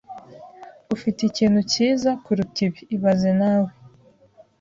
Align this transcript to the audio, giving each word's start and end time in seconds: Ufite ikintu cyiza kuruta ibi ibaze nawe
Ufite 0.95 1.19
ikintu 1.29 1.59
cyiza 1.71 2.09
kuruta 2.23 2.59
ibi 2.67 2.81
ibaze 2.95 3.31
nawe 3.39 3.69